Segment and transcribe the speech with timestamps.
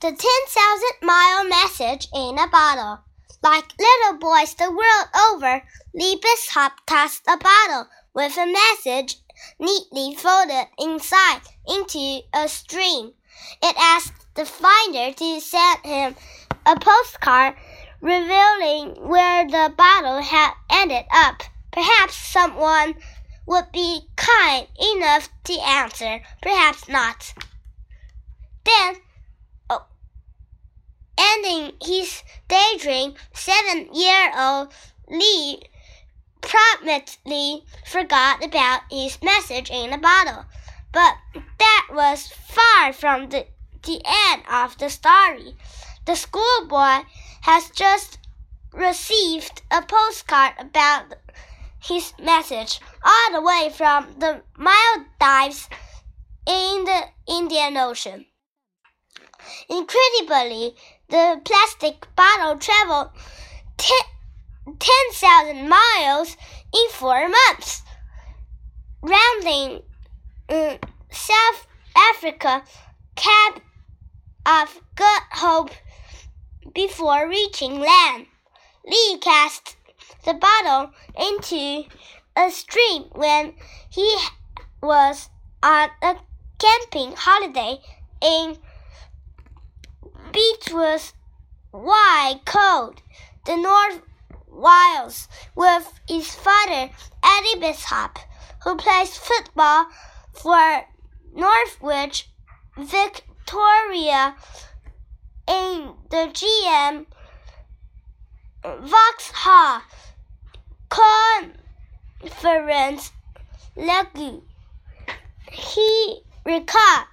[0.00, 0.22] The 10,000
[1.02, 3.00] mile message in a bottle.
[3.42, 5.60] Like little boys the world over,
[5.92, 9.16] Lee Bishop tossed a bottle with a message
[9.58, 13.14] neatly folded inside into a stream.
[13.60, 16.14] It asked the finder to send him
[16.64, 17.56] a postcard
[18.00, 21.42] revealing where the bottle had ended up.
[21.72, 22.94] Perhaps someone
[23.46, 27.34] would be kind enough to answer, perhaps not.
[28.64, 29.00] Then
[31.18, 34.72] ending his daydream, seven year old
[35.08, 35.62] Lee
[36.40, 40.44] promptly forgot about his message in the bottle.
[40.92, 41.14] But
[41.58, 43.46] that was far from the,
[43.82, 45.56] the end of the story.
[46.06, 47.04] The schoolboy
[47.42, 48.18] has just
[48.72, 51.14] received a postcard about
[51.80, 55.68] his message all the way from the Maldives
[56.46, 58.26] in the Indian Ocean.
[59.68, 60.74] Incredibly,
[61.08, 63.10] the plastic bottle traveled
[63.76, 66.36] 10,000 miles
[66.74, 67.82] in four months,
[69.02, 69.82] rounding
[70.48, 70.78] um,
[71.10, 71.66] South
[71.96, 72.62] Africa
[73.16, 73.62] Cape
[74.46, 75.70] of Good Hope
[76.74, 78.26] before reaching land.
[78.86, 79.76] Lee cast
[80.24, 81.84] the bottle into
[82.36, 83.54] a stream when
[83.90, 84.16] he
[84.82, 85.28] was
[85.62, 86.16] on a
[86.58, 87.78] camping holiday
[88.20, 88.58] in
[90.32, 91.12] beach was
[91.70, 93.02] white cold.
[93.46, 94.02] The North
[94.46, 96.90] Wales with his father
[97.22, 98.18] Eddie Bishop,
[98.64, 99.86] who plays football
[100.32, 100.84] for
[101.34, 102.28] Northwich
[102.76, 104.36] Victoria
[105.46, 107.06] in the GM
[108.62, 109.82] Vauxhall
[112.20, 113.12] Conference
[113.76, 114.42] League.
[115.50, 117.06] He recalled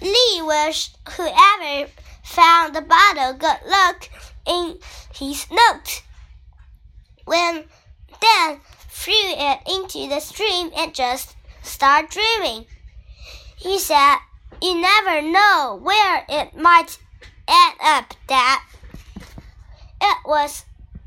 [0.00, 1.90] Lee wished whoever
[2.24, 4.08] found the bottle good luck
[4.46, 4.78] in
[5.14, 6.02] his note.
[7.24, 7.64] When
[8.20, 12.66] Dan threw it into the stream and just started dreaming.
[13.56, 14.16] He said,
[14.62, 16.98] You never know where it might
[17.46, 18.60] end up, Dad.
[20.00, 20.64] It was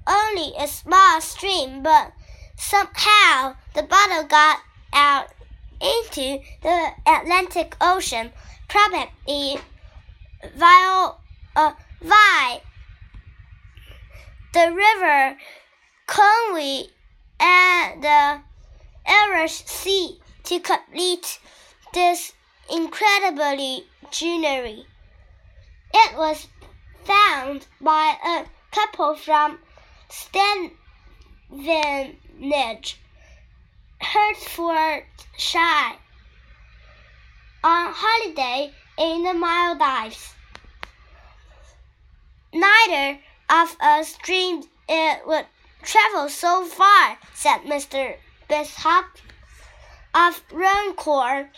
[0.07, 2.13] only a small stream, but
[2.55, 4.59] somehow the bottle got
[4.93, 5.27] out
[5.79, 8.31] into the Atlantic Ocean,
[8.67, 9.59] probably
[10.55, 11.11] via,
[11.55, 11.73] uh,
[14.53, 15.37] the river
[16.07, 16.89] Conwy,
[17.39, 18.41] and the
[19.05, 21.39] Irish Sea to complete
[21.93, 22.33] this
[22.71, 24.85] incredibly journey.
[25.93, 26.47] It was
[27.03, 29.59] found by a couple from
[30.09, 30.71] Stevenage,
[33.99, 35.97] Hertfordshire,
[37.63, 40.33] on holiday in the Maldives.
[42.53, 43.19] Neither
[43.49, 45.45] of us dreamed it would
[45.83, 48.15] travel so far, said Mr.
[48.47, 49.05] Bishop
[50.13, 51.49] of Runcorn,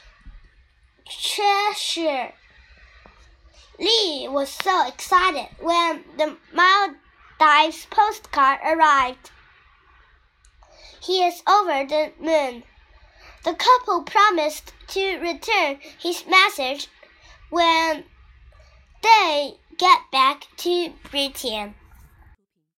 [1.05, 2.33] Cheshire.
[3.79, 9.31] Lee was so excited when the Maldives postcard arrived.
[11.01, 12.63] He is over the moon.
[13.45, 16.89] The couple promised to return his message
[17.49, 18.03] when
[19.01, 21.75] they get back to Britain.